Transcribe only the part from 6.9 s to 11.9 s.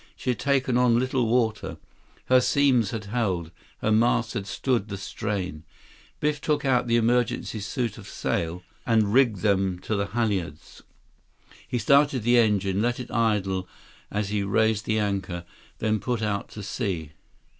emergency suit of sail and rigged them to the halyards. He